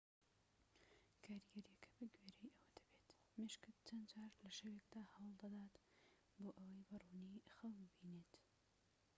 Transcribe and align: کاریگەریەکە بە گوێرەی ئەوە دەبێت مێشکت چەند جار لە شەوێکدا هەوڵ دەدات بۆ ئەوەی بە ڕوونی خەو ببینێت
کاریگەریەکە 1.23 1.89
بە 1.97 2.07
گوێرەی 2.15 2.55
ئەوە 2.55 2.87
دەبێت 3.07 3.33
مێشکت 3.37 3.75
چەند 3.87 4.05
جار 4.13 4.31
لە 4.43 4.49
شەوێکدا 4.57 5.01
هەوڵ 5.13 5.31
دەدات 5.41 5.75
بۆ 6.37 6.47
ئەوەی 6.57 6.85
بە 6.87 6.95
ڕوونی 7.03 7.45
خەو 7.55 7.71
ببینێت 7.81 8.31